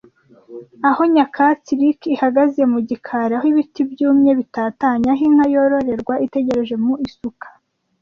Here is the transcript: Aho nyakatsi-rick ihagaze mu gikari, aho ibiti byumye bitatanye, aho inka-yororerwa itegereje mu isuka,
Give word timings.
Aho 0.89 1.01
nyakatsi-rick 1.13 1.99
ihagaze 2.15 2.61
mu 2.71 2.79
gikari, 2.89 3.33
aho 3.37 3.45
ibiti 3.51 3.81
byumye 3.91 4.31
bitatanye, 4.39 5.07
aho 5.13 5.21
inka-yororerwa 5.27 6.13
itegereje 6.25 6.75
mu 6.85 6.93
isuka, 7.07 7.47